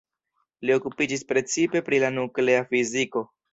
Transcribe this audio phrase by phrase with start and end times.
[0.69, 3.27] Li okupiĝis precipe pri la nuklea fiziko.